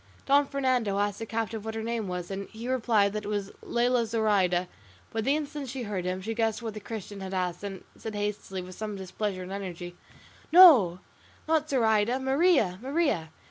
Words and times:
Don 0.25 0.47
Fernando 0.47 0.97
asked 0.97 1.19
the 1.19 1.27
captive 1.27 1.63
what 1.63 1.75
her 1.75 1.83
name 1.83 2.07
was, 2.07 2.31
and 2.31 2.49
he 2.49 2.67
replied 2.67 3.13
that 3.13 3.23
it 3.23 3.27
was 3.27 3.51
Lela 3.61 4.07
Zoraida; 4.07 4.67
but 5.11 5.25
the 5.25 5.35
instant 5.35 5.69
she 5.69 5.83
heard 5.83 6.05
him, 6.05 6.23
she 6.23 6.33
guessed 6.33 6.59
what 6.63 6.73
the 6.73 6.79
Christian 6.79 7.19
had 7.19 7.35
asked, 7.35 7.63
and 7.63 7.83
said 7.95 8.15
hastily, 8.15 8.63
with 8.63 8.73
some 8.73 8.95
displeasure 8.95 9.43
and 9.43 9.51
energy, 9.51 9.95
"No, 10.51 11.01
not 11.47 11.69
Zoraida; 11.69 12.17
Maria, 12.19 12.79
Maria!" 12.81 13.29